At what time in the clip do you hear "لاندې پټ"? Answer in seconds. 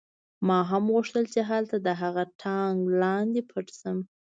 3.01-3.67